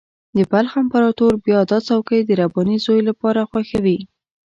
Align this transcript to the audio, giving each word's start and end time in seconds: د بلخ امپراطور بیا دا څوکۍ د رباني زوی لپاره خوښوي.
د 0.35 0.37
بلخ 0.51 0.73
امپراطور 0.83 1.33
بیا 1.45 1.59
دا 1.71 1.79
څوکۍ 1.87 2.21
د 2.25 2.31
رباني 2.41 2.77
زوی 2.85 3.01
لپاره 3.09 3.47
خوښوي. 3.49 3.99